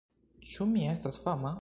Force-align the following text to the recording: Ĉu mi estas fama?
Ĉu 0.53 0.69
mi 0.71 0.87
estas 0.97 1.23
fama? 1.27 1.49